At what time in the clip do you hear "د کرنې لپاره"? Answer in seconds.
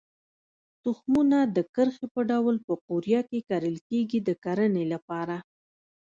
4.27-5.35